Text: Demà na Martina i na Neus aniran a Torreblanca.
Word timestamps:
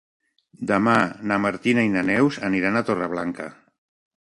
Demà 0.71 0.95
na 1.31 1.37
Martina 1.43 1.85
i 1.89 1.93
na 1.97 2.05
Neus 2.09 2.41
aniran 2.51 2.83
a 2.83 2.85
Torreblanca. 2.91 3.49